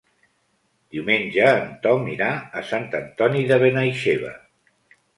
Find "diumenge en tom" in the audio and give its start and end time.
0.95-2.09